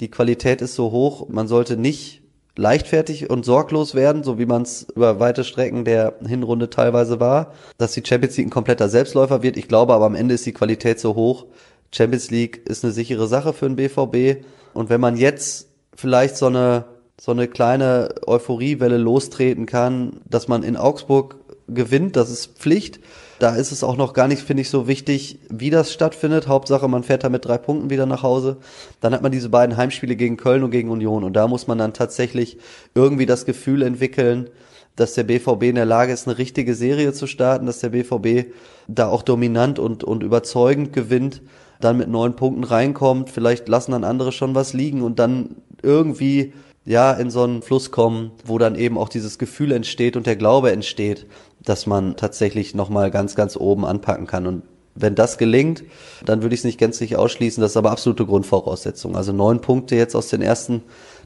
[0.00, 2.17] die Qualität ist so hoch, man sollte nicht
[2.58, 7.52] leichtfertig und sorglos werden, so wie man es über weite Strecken der Hinrunde teilweise war,
[7.78, 9.56] dass die Champions League ein kompletter Selbstläufer wird.
[9.56, 11.46] Ich glaube aber am Ende ist die Qualität so hoch.
[11.94, 14.44] Champions League ist eine sichere Sache für den BVB.
[14.74, 16.84] Und wenn man jetzt vielleicht so eine,
[17.18, 21.36] so eine kleine Euphoriewelle lostreten kann, dass man in Augsburg
[21.68, 23.00] gewinnt, das ist Pflicht.
[23.38, 26.48] Da ist es auch noch gar nicht, finde ich, so wichtig, wie das stattfindet.
[26.48, 28.56] Hauptsache, man fährt da mit drei Punkten wieder nach Hause.
[29.00, 31.22] Dann hat man diese beiden Heimspiele gegen Köln und gegen Union.
[31.22, 32.58] Und da muss man dann tatsächlich
[32.94, 34.50] irgendwie das Gefühl entwickeln,
[34.96, 38.52] dass der BVB in der Lage ist, eine richtige Serie zu starten, dass der BVB
[38.88, 41.40] da auch dominant und, und überzeugend gewinnt,
[41.80, 46.52] dann mit neun Punkten reinkommt, vielleicht lassen dann andere schon was liegen und dann irgendwie
[46.84, 50.36] ja in so einen Fluss kommen, wo dann eben auch dieses Gefühl entsteht und der
[50.36, 51.26] Glaube entsteht,
[51.68, 54.46] dass man tatsächlich nochmal ganz, ganz oben anpacken kann.
[54.46, 54.62] Und
[54.94, 55.84] wenn das gelingt,
[56.24, 57.60] dann würde ich es nicht gänzlich ausschließen.
[57.60, 59.16] Das ist aber absolute Grundvoraussetzung.
[59.16, 60.82] Also neun Punkte jetzt aus den ersten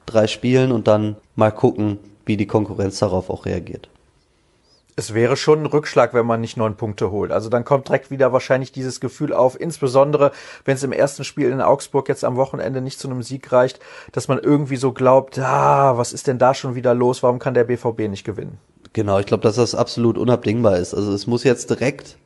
[0.07, 3.89] drei Spielen und dann mal gucken, wie die Konkurrenz darauf auch reagiert.
[4.95, 7.33] Es wäre schon ein Rückschlag, wenn man nicht neun Punkte holt.
[7.33, 10.33] Also dann kommt direkt wieder wahrscheinlich dieses Gefühl auf, insbesondere
[10.67, 13.81] wenn es im ersten Spiel in Augsburg jetzt am Wochenende nicht zu einem Sieg reicht,
[14.13, 17.23] dass man irgendwie so glaubt, ah, was ist denn da schon wieder los?
[17.23, 18.59] Warum kann der BVB nicht gewinnen?
[18.93, 20.95] Genau, ich glaube, dass das absolut unabdingbar ist.
[20.95, 22.19] Also es muss jetzt direkt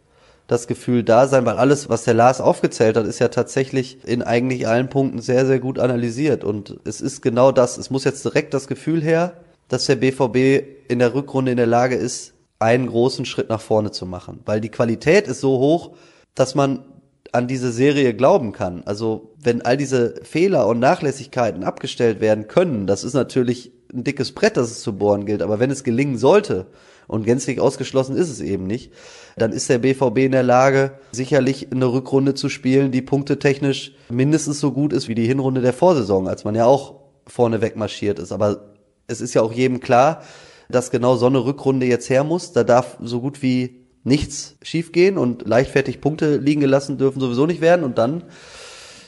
[0.46, 4.22] das Gefühl da sein, weil alles, was der Lars aufgezählt hat, ist ja tatsächlich in
[4.22, 6.44] eigentlich allen Punkten sehr, sehr gut analysiert.
[6.44, 7.78] Und es ist genau das.
[7.78, 9.34] Es muss jetzt direkt das Gefühl her,
[9.68, 13.90] dass der BVB in der Rückrunde in der Lage ist, einen großen Schritt nach vorne
[13.90, 14.40] zu machen.
[14.46, 15.96] Weil die Qualität ist so hoch,
[16.34, 16.84] dass man
[17.32, 18.82] an diese Serie glauben kann.
[18.86, 24.32] Also wenn all diese Fehler und Nachlässigkeiten abgestellt werden können, das ist natürlich ein dickes
[24.32, 25.42] Brett, das es zu bohren gilt.
[25.42, 26.66] Aber wenn es gelingen sollte,
[27.08, 28.92] und gänzlich ausgeschlossen ist es eben nicht,
[29.36, 34.60] dann ist der BVB in der Lage, sicherlich eine Rückrunde zu spielen, die punktetechnisch mindestens
[34.60, 38.32] so gut ist wie die Hinrunde der Vorsaison, als man ja auch vorne wegmarschiert ist.
[38.32, 38.74] Aber
[39.06, 40.22] es ist ja auch jedem klar,
[40.68, 42.52] dass genau so eine Rückrunde jetzt her muss.
[42.52, 47.60] Da darf so gut wie nichts schiefgehen und leichtfertig Punkte liegen gelassen dürfen sowieso nicht
[47.60, 48.24] werden und dann,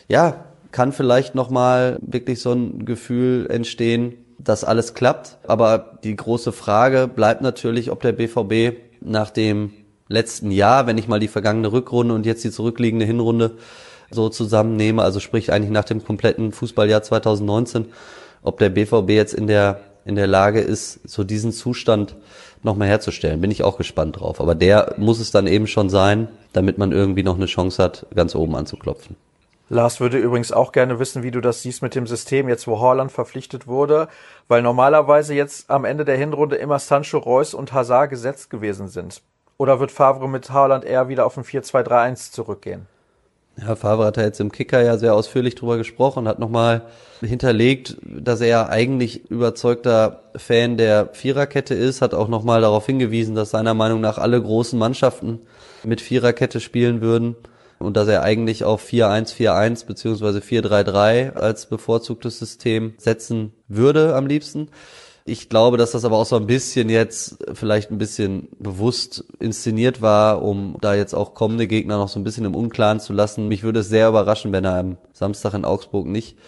[0.09, 5.39] ja, kann vielleicht nochmal wirklich so ein Gefühl entstehen, dass alles klappt.
[5.47, 9.73] Aber die große Frage bleibt natürlich, ob der BVB nach dem
[10.09, 13.53] letzten Jahr, wenn ich mal die vergangene Rückrunde und jetzt die zurückliegende Hinrunde
[14.11, 17.87] so zusammennehme, also sprich eigentlich nach dem kompletten Fußballjahr 2019,
[18.43, 22.17] ob der BVB jetzt in der in der Lage ist, so diesen Zustand
[22.63, 23.43] nochmal herzustellen.
[23.43, 24.41] Bin ich auch gespannt drauf.
[24.41, 28.07] Aber der muss es dann eben schon sein, damit man irgendwie noch eine Chance hat,
[28.15, 29.17] ganz oben anzuklopfen.
[29.71, 32.81] Lars würde übrigens auch gerne wissen, wie du das siehst mit dem System, jetzt wo
[32.81, 34.09] Haaland verpflichtet wurde,
[34.49, 39.21] weil normalerweise jetzt am Ende der Hinrunde immer Sancho Reus und Hazard gesetzt gewesen sind.
[39.59, 42.87] Oder wird Favre mit Haaland eher wieder auf ein 4-2-3-1 zurückgehen?
[43.61, 46.83] Ja, Favre hat ja jetzt im Kicker ja sehr ausführlich drüber gesprochen, hat nochmal
[47.21, 53.51] hinterlegt, dass er eigentlich überzeugter Fan der Viererkette ist, hat auch nochmal darauf hingewiesen, dass
[53.51, 55.41] seiner Meinung nach alle großen Mannschaften
[55.83, 57.35] mit Viererkette spielen würden
[57.79, 64.69] und dass er eigentlich auf 4-1-4-1 beziehungsweise 4-3-3 als bevorzugtes System setzen würde am liebsten.
[65.25, 70.01] Ich glaube, dass das aber auch so ein bisschen jetzt vielleicht ein bisschen bewusst inszeniert
[70.01, 73.47] war, um da jetzt auch kommende Gegner noch so ein bisschen im Unklaren zu lassen.
[73.47, 76.39] Mich würde es sehr überraschen, wenn er am Samstag in Augsburg nicht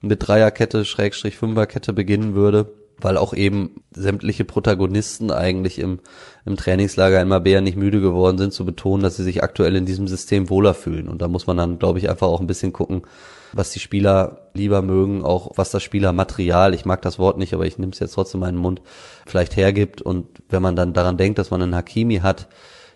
[0.00, 6.00] mit Dreierkette, Schrägstrich Fünferkette beginnen würde, weil auch eben sämtliche Protagonisten eigentlich im,
[6.44, 9.86] im Trainingslager in Mabea nicht müde geworden sind zu betonen, dass sie sich aktuell in
[9.86, 11.08] diesem System wohler fühlen.
[11.08, 13.02] Und da muss man dann, glaube ich, einfach auch ein bisschen gucken,
[13.52, 17.66] was die Spieler lieber mögen, auch was das Spielermaterial, ich mag das Wort nicht, aber
[17.66, 18.80] ich nehme es jetzt trotzdem in meinen Mund,
[19.26, 20.02] vielleicht hergibt.
[20.02, 22.48] Und wenn man dann daran denkt, dass man einen Hakimi hat,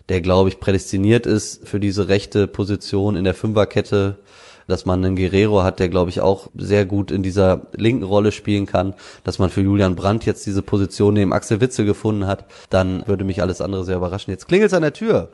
[0.09, 4.19] der, glaube ich, prädestiniert ist für diese rechte Position in der Fünferkette,
[4.67, 8.31] dass man einen Guerrero hat, der, glaube ich, auch sehr gut in dieser linken Rolle
[8.31, 12.45] spielen kann, dass man für Julian Brandt jetzt diese Position neben Axel Witze gefunden hat,
[12.69, 14.31] dann würde mich alles andere sehr überraschen.
[14.31, 15.29] Jetzt klingelt es an der Tür.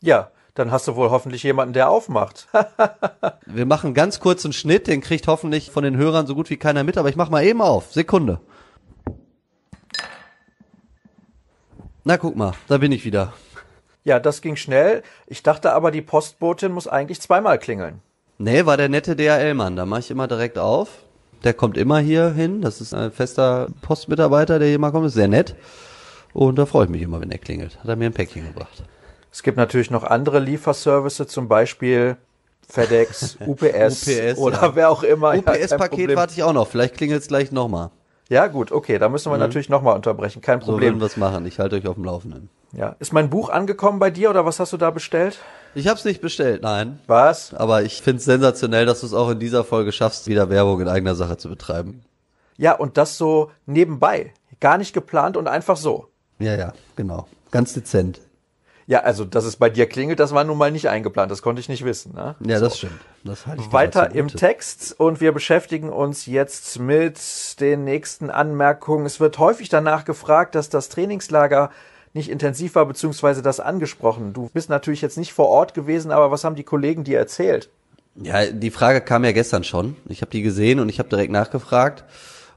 [0.00, 2.48] Ja, dann hast du wohl hoffentlich jemanden, der aufmacht.
[3.46, 6.56] Wir machen ganz kurz einen Schnitt, den kriegt hoffentlich von den Hörern so gut wie
[6.56, 7.92] keiner mit, aber ich mach mal eben auf.
[7.92, 8.40] Sekunde.
[12.04, 13.32] Na guck mal, da bin ich wieder.
[14.04, 15.02] Ja, das ging schnell.
[15.26, 18.02] Ich dachte aber, die Postbotin muss eigentlich zweimal klingeln.
[18.44, 19.74] Nee, war der nette DHL-Mann.
[19.74, 20.90] Da mache ich immer direkt auf.
[21.44, 22.60] Der kommt immer hier hin.
[22.60, 25.06] Das ist ein fester Postmitarbeiter, der hier mal kommt.
[25.06, 25.56] Ist sehr nett.
[26.34, 27.78] Und da freue ich mich immer, wenn er klingelt.
[27.78, 28.84] Hat er mir ein Päckchen gebracht.
[29.32, 32.18] Es gibt natürlich noch andere Lieferservice, zum Beispiel
[32.68, 34.76] FedEx, UPS, UPS oder ja.
[34.76, 35.34] wer auch immer.
[35.38, 36.68] UPS-Paket warte ich auch noch.
[36.68, 37.92] Vielleicht klingelt es gleich nochmal.
[38.28, 39.40] Ja, gut, okay, da müssen wir mhm.
[39.44, 40.42] natürlich nochmal unterbrechen.
[40.42, 40.90] Kein So Problem.
[40.90, 41.46] würden wir es machen.
[41.46, 42.50] Ich halte euch auf dem Laufenden.
[42.72, 42.94] ja.
[42.98, 45.38] Ist mein Buch angekommen bei dir oder was hast du da bestellt?
[45.74, 47.00] Ich habe es nicht bestellt, nein.
[47.06, 47.52] Was?
[47.54, 50.80] Aber ich finde es sensationell, dass du es auch in dieser Folge schaffst, wieder Werbung
[50.80, 52.02] in eigener Sache zu betreiben.
[52.56, 54.32] Ja, und das so nebenbei.
[54.60, 56.08] Gar nicht geplant und einfach so.
[56.38, 57.26] Ja, ja, genau.
[57.50, 58.20] Ganz dezent.
[58.86, 61.30] Ja, also, dass es bei dir klingelt, das war nun mal nicht eingeplant.
[61.30, 62.14] Das konnte ich nicht wissen.
[62.14, 62.36] Ne?
[62.40, 63.00] Ja, das stimmt.
[63.24, 67.18] Das halte ich Weiter im Text und wir beschäftigen uns jetzt mit
[67.60, 69.06] den nächsten Anmerkungen.
[69.06, 71.70] Es wird häufig danach gefragt, dass das Trainingslager
[72.14, 74.32] nicht intensiv war, beziehungsweise das angesprochen.
[74.32, 77.68] Du bist natürlich jetzt nicht vor Ort gewesen, aber was haben die Kollegen dir erzählt?
[78.16, 79.96] Ja, die Frage kam ja gestern schon.
[80.08, 82.04] Ich habe die gesehen und ich habe direkt nachgefragt.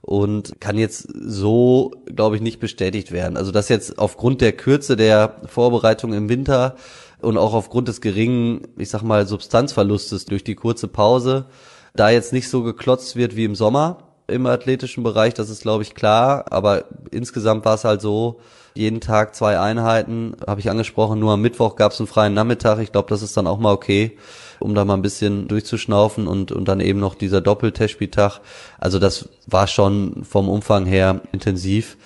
[0.02, 3.38] und kann jetzt so, glaube ich, nicht bestätigt werden.
[3.38, 6.76] Also dass jetzt aufgrund der Kürze der Vorbereitung im Winter
[7.22, 11.48] und auch aufgrund des geringen, ich sag mal, Substanzverlustes durch die kurze Pause,
[11.96, 15.84] da jetzt nicht so geklotzt wird wie im Sommer im athletischen Bereich, das ist, glaube
[15.84, 16.46] ich, klar.
[16.52, 18.40] Aber insgesamt war es halt so,
[18.78, 22.80] jeden Tag zwei Einheiten, habe ich angesprochen, nur am Mittwoch gab es einen freien Nachmittag.
[22.80, 24.18] Ich glaube, das ist dann auch mal okay,
[24.60, 28.40] um da mal ein bisschen durchzuschnaufen und, und dann eben noch dieser Doppeltestspieltag.
[28.80, 31.98] Also das war schon vom Umfang her intensiv.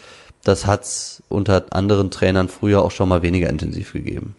[0.44, 4.36] Das hat's unter anderen Trainern früher auch schon mal weniger intensiv gegeben.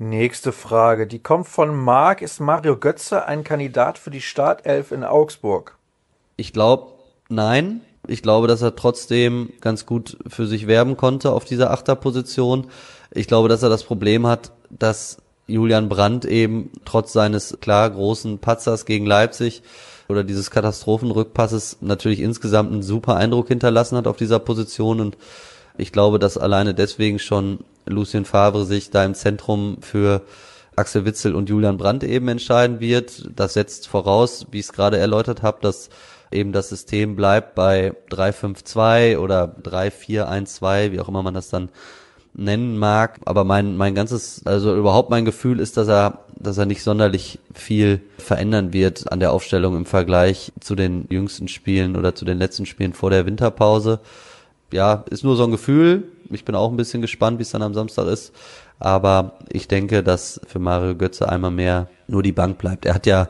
[0.00, 2.22] Nächste Frage, die kommt von Marc.
[2.22, 5.76] Ist Mario Götze ein Kandidat für die Startelf in Augsburg?
[6.36, 6.92] Ich glaube,
[7.28, 7.80] nein.
[8.08, 12.68] Ich glaube, dass er trotzdem ganz gut für sich werben konnte auf dieser Achterposition.
[13.12, 18.38] Ich glaube, dass er das Problem hat, dass Julian Brandt eben trotz seines klar großen
[18.38, 19.62] Patzers gegen Leipzig
[20.08, 25.18] oder dieses Katastrophenrückpasses natürlich insgesamt einen super Eindruck hinterlassen hat auf dieser Position und
[25.76, 30.22] ich glaube, dass alleine deswegen schon Lucien Favre sich da im Zentrum für
[30.76, 33.30] Axel Witzel und Julian Brandt eben entscheiden wird.
[33.36, 35.90] Das setzt voraus, wie ich es gerade erläutert habe, dass
[36.30, 41.70] eben das System bleibt bei 352 oder 3412, wie auch immer man das dann
[42.34, 43.18] nennen mag.
[43.24, 47.38] Aber mein, mein ganzes, also überhaupt mein Gefühl ist, dass er, dass er nicht sonderlich
[47.52, 52.38] viel verändern wird an der Aufstellung im Vergleich zu den jüngsten Spielen oder zu den
[52.38, 54.00] letzten Spielen vor der Winterpause.
[54.72, 56.04] Ja, ist nur so ein Gefühl.
[56.30, 58.32] Ich bin auch ein bisschen gespannt, wie es dann am Samstag ist.
[58.78, 62.86] Aber ich denke, dass für Mario Götze einmal mehr nur die Bank bleibt.
[62.86, 63.28] Er hat ja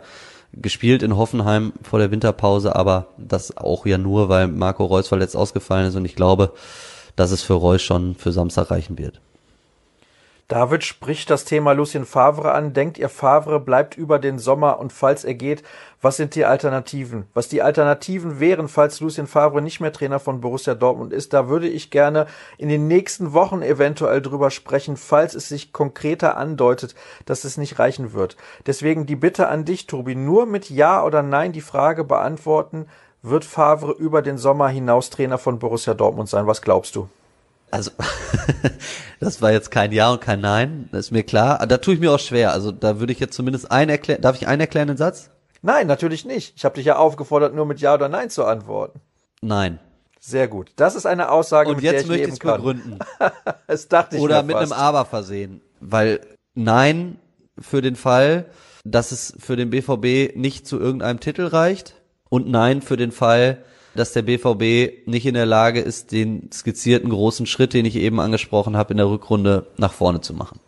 [0.52, 5.36] gespielt in Hoffenheim vor der Winterpause, aber das auch ja nur, weil Marco Reus verletzt
[5.36, 6.52] ausgefallen ist und ich glaube,
[7.16, 9.20] dass es für Reus schon für Samstag reichen wird.
[10.48, 12.72] David spricht das Thema Lucien Favre an.
[12.72, 15.62] Denkt ihr, Favre bleibt über den Sommer und falls er geht,
[16.00, 17.26] was sind die Alternativen?
[17.34, 21.50] Was die Alternativen wären, falls Lucien Favre nicht mehr Trainer von Borussia Dortmund ist, da
[21.50, 26.94] würde ich gerne in den nächsten Wochen eventuell drüber sprechen, falls es sich konkreter andeutet,
[27.26, 28.38] dass es nicht reichen wird.
[28.66, 32.86] Deswegen die Bitte an dich, Tobi, nur mit Ja oder Nein die Frage beantworten,
[33.20, 36.46] wird Favre über den Sommer hinaus Trainer von Borussia Dortmund sein?
[36.46, 37.10] Was glaubst du?
[37.70, 37.90] Also,
[39.20, 41.66] das war jetzt kein Ja und kein Nein, das ist mir klar.
[41.66, 42.52] Da tue ich mir auch schwer.
[42.52, 44.22] Also, da würde ich jetzt zumindest einen erklären.
[44.22, 45.30] Darf ich einen erklärenden Satz?
[45.62, 46.54] Nein, natürlich nicht.
[46.56, 49.00] Ich habe dich ja aufgefordert, nur mit Ja oder Nein zu antworten.
[49.42, 49.78] Nein.
[50.20, 50.72] Sehr gut.
[50.76, 52.56] Das ist eine Aussage, und mit jetzt der ich möchte ich leben kann.
[52.56, 52.98] begründen.
[53.66, 54.72] das dachte ich Oder mit fast.
[54.72, 55.60] einem Aber versehen.
[55.80, 56.20] Weil
[56.54, 57.18] Nein
[57.58, 58.46] für den Fall,
[58.84, 61.94] dass es für den BVB nicht zu irgendeinem Titel reicht.
[62.30, 63.64] Und Nein für den Fall,
[63.98, 68.20] dass der BVB nicht in der Lage ist, den skizzierten großen Schritt, den ich eben
[68.20, 70.60] angesprochen habe, in der Rückrunde nach vorne zu machen.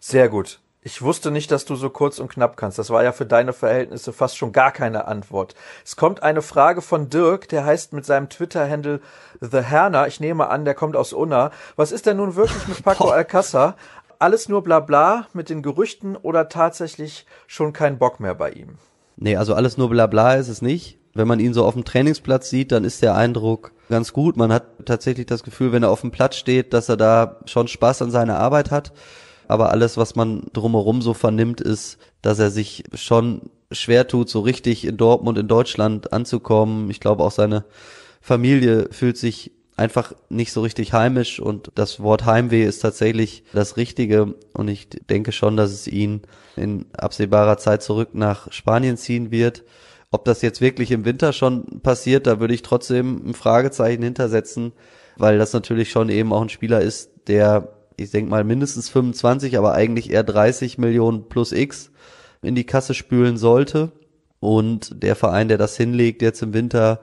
[0.00, 0.58] Sehr gut.
[0.84, 2.76] Ich wusste nicht, dass du so kurz und knapp kannst.
[2.76, 5.54] Das war ja für deine Verhältnisse fast schon gar keine Antwort.
[5.84, 9.00] Es kommt eine Frage von Dirk, der heißt mit seinem Twitter-Handle
[9.40, 10.08] The Herner.
[10.08, 11.52] Ich nehme an, der kommt aus Unna.
[11.76, 13.76] Was ist denn nun wirklich mit Paco Alcázar?
[14.18, 18.78] Alles nur bla bla mit den Gerüchten oder tatsächlich schon kein Bock mehr bei ihm?
[19.16, 20.98] Nee, also alles nur bla bla ist es nicht.
[21.14, 24.36] Wenn man ihn so auf dem Trainingsplatz sieht, dann ist der Eindruck ganz gut.
[24.36, 27.68] Man hat tatsächlich das Gefühl, wenn er auf dem Platz steht, dass er da schon
[27.68, 28.92] Spaß an seiner Arbeit hat.
[29.48, 34.40] Aber alles, was man drumherum so vernimmt, ist, dass er sich schon schwer tut, so
[34.40, 36.90] richtig in Dortmund, in Deutschland anzukommen.
[36.90, 37.64] Ich glaube, auch seine
[38.20, 43.76] Familie fühlt sich einfach nicht so richtig heimisch und das Wort Heimweh ist tatsächlich das
[43.76, 46.22] Richtige und ich denke schon, dass es ihn
[46.56, 49.64] in absehbarer Zeit zurück nach Spanien ziehen wird.
[50.14, 54.72] Ob das jetzt wirklich im Winter schon passiert, da würde ich trotzdem ein Fragezeichen hintersetzen,
[55.16, 59.56] weil das natürlich schon eben auch ein Spieler ist, der, ich denke mal, mindestens 25,
[59.56, 61.90] aber eigentlich eher 30 Millionen plus X
[62.42, 63.90] in die Kasse spülen sollte.
[64.38, 67.00] Und der Verein, der das hinlegt jetzt im Winter,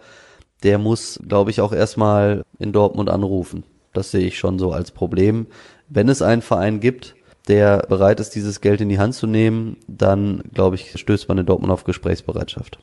[0.62, 3.64] der muss, glaube ich, auch erstmal in Dortmund anrufen.
[3.92, 5.48] Das sehe ich schon so als Problem.
[5.88, 7.16] Wenn es einen Verein gibt,
[7.48, 11.40] der bereit ist, dieses Geld in die Hand zu nehmen, dann, glaube ich, stößt man
[11.40, 12.78] in Dortmund auf Gesprächsbereitschaft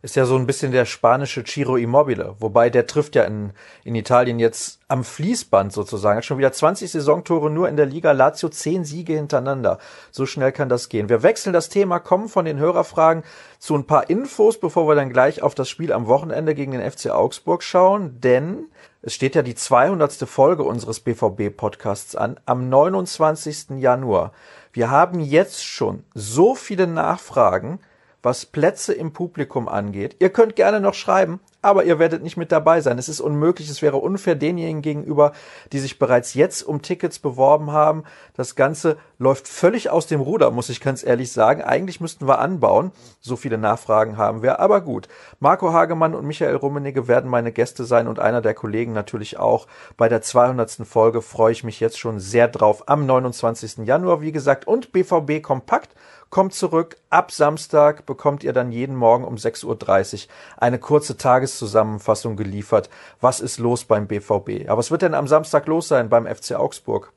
[0.00, 3.96] ist ja so ein bisschen der spanische Ciro Immobile, wobei der trifft ja in, in
[3.96, 6.18] Italien jetzt am Fließband sozusagen.
[6.18, 9.78] Hat schon wieder 20 Saisontore nur in der Liga Lazio, 10 Siege hintereinander.
[10.12, 11.08] So schnell kann das gehen.
[11.08, 13.24] Wir wechseln das Thema, kommen von den Hörerfragen
[13.58, 16.88] zu ein paar Infos, bevor wir dann gleich auf das Spiel am Wochenende gegen den
[16.88, 18.66] FC Augsburg schauen, denn
[19.02, 20.12] es steht ja die 200.
[20.28, 23.78] Folge unseres BVB-Podcasts an, am 29.
[23.78, 24.32] Januar.
[24.72, 27.80] Wir haben jetzt schon so viele Nachfragen,
[28.22, 30.16] was Plätze im Publikum angeht.
[30.18, 32.98] Ihr könnt gerne noch schreiben aber ihr werdet nicht mit dabei sein.
[32.98, 35.32] Es ist unmöglich, es wäre unfair denjenigen gegenüber,
[35.72, 38.04] die sich bereits jetzt um Tickets beworben haben.
[38.34, 41.62] Das Ganze läuft völlig aus dem Ruder, muss ich ganz ehrlich sagen.
[41.62, 42.92] Eigentlich müssten wir anbauen.
[43.20, 45.08] So viele Nachfragen haben wir, aber gut.
[45.40, 49.66] Marco Hagemann und Michael Rummenigge werden meine Gäste sein und einer der Kollegen natürlich auch.
[49.96, 50.70] Bei der 200.
[50.84, 52.84] Folge freue ich mich jetzt schon sehr drauf.
[52.86, 53.78] Am 29.
[53.78, 55.90] Januar, wie gesagt, und BVB Kompakt
[56.30, 56.96] kommt zurück.
[57.10, 62.90] Ab Samstag bekommt ihr dann jeden Morgen um 6.30 Uhr eine kurze Tageszusammenfassung geliefert.
[63.20, 64.68] Was ist los beim BVB?
[64.68, 67.12] Aber was wird denn am Samstag los sein beim FC Augsburg?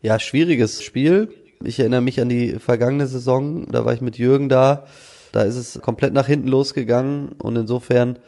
[0.00, 1.34] Ja, schwieriges Spiel.
[1.64, 3.66] Ich erinnere mich an die vergangene Saison.
[3.70, 4.86] Da war ich mit Jürgen da.
[5.32, 8.18] Da ist es komplett nach hinten losgegangen und insofern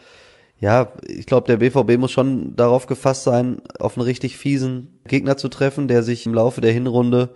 [0.60, 5.38] ja, ich glaube, der BVB muss schon darauf gefasst sein, auf einen richtig fiesen Gegner
[5.38, 7.30] zu treffen, der sich im Laufe der Hinrunde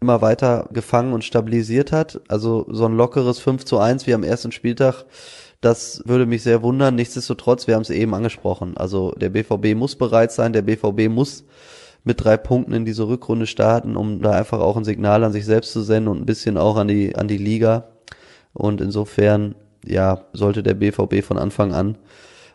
[0.00, 2.20] immer weiter gefangen und stabilisiert hat.
[2.28, 5.04] Also so ein lockeres 5 zu 1 wie am ersten Spieltag,
[5.60, 6.94] das würde mich sehr wundern.
[6.94, 8.76] Nichtsdestotrotz, wir haben es eben angesprochen.
[8.76, 11.44] Also der BVB muss bereit sein, der BVB muss
[12.04, 15.44] mit drei Punkten in diese Rückrunde starten, um da einfach auch ein Signal an sich
[15.44, 17.88] selbst zu senden und ein bisschen auch an die, an die Liga.
[18.52, 21.98] Und insofern, ja, sollte der BVB von Anfang an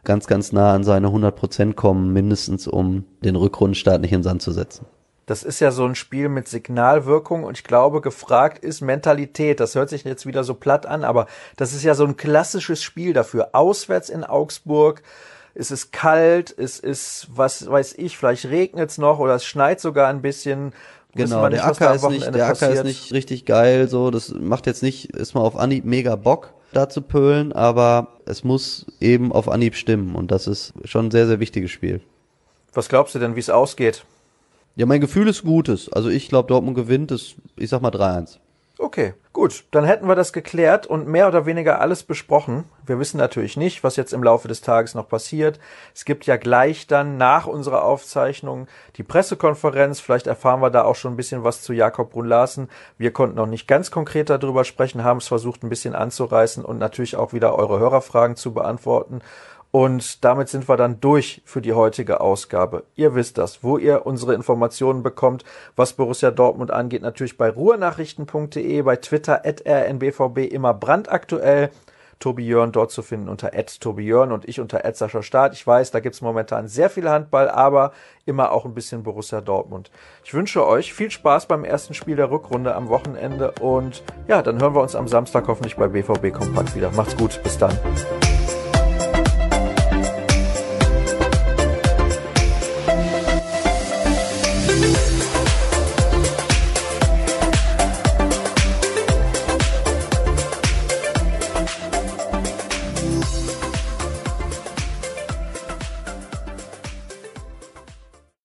[0.04, 4.42] ganz, ganz nah an seine 100 Prozent kommen, mindestens um den Rückrundenstart nicht in Sand
[4.42, 4.86] zu setzen.
[5.26, 9.60] Das ist ja so ein Spiel mit Signalwirkung und ich glaube, gefragt ist Mentalität.
[9.60, 12.84] Das hört sich jetzt wieder so platt an, aber das ist ja so ein klassisches
[12.84, 13.50] Spiel dafür.
[13.54, 15.02] Auswärts in Augsburg.
[15.56, 19.80] Es ist kalt, es ist, was weiß ich, vielleicht regnet es noch oder es schneit
[19.80, 20.74] sogar ein bisschen.
[21.16, 24.82] Genau, der Acker, ist nicht, der Acker ist nicht richtig geil, so, das macht jetzt
[24.82, 29.48] nicht, ist mal auf Anhieb mega Bock, da zu pölen, aber es muss eben auf
[29.48, 32.02] Anhieb stimmen und das ist schon ein sehr, sehr wichtiges Spiel.
[32.74, 34.06] Was glaubst du denn, wie es ausgeht?
[34.76, 35.92] Ja, mein Gefühl ist gutes.
[35.92, 38.40] Also ich glaube, Dortmund gewinnt es, ich sag mal 3-1.
[38.80, 39.66] Okay, gut.
[39.70, 42.64] Dann hätten wir das geklärt und mehr oder weniger alles besprochen.
[42.86, 45.60] Wir wissen natürlich nicht, was jetzt im Laufe des Tages noch passiert.
[45.94, 50.00] Es gibt ja gleich dann nach unserer Aufzeichnung die Pressekonferenz.
[50.00, 52.68] Vielleicht erfahren wir da auch schon ein bisschen was zu Jakob Brun-Larsen.
[52.98, 56.80] Wir konnten noch nicht ganz konkret darüber sprechen, haben es versucht ein bisschen anzureißen und
[56.80, 59.22] natürlich auch wieder eure Hörerfragen zu beantworten.
[59.76, 62.84] Und damit sind wir dann durch für die heutige Ausgabe.
[62.94, 65.44] Ihr wisst das, wo ihr unsere Informationen bekommt,
[65.76, 71.72] was Borussia Dortmund angeht, natürlich bei ruhrnachrichten.de, bei Twitter at rnbvb immer brandaktuell.
[72.20, 75.54] Tobi Jörn dort zu finden unter Tobi Jörn und ich unter Sascha Staat.
[75.54, 77.94] Ich weiß, da gibt's momentan sehr viel Handball, aber
[78.28, 79.90] immer auch ein bisschen Borussia Dortmund.
[80.24, 84.62] Ich wünsche euch viel Spaß beim ersten Spiel der Rückrunde am Wochenende und ja, dann
[84.62, 86.92] hören wir uns am Samstag hoffentlich bei BVB Kompakt wieder.
[86.92, 87.76] Macht's gut, bis dann.